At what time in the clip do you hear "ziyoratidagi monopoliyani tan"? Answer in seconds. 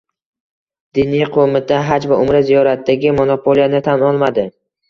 2.49-4.09